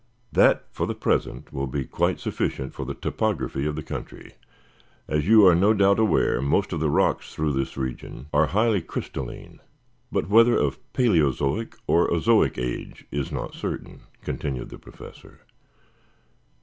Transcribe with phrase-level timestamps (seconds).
[0.31, 4.31] That, for the present, will be quite sufficient for the topography of the country.
[5.07, 8.81] As you are no doubt aware, most of the rocks through this region are highly
[8.81, 9.59] crystalline,
[10.11, 15.41] but whether of paleozoic or azoic age, is not certain," concluded the Professor.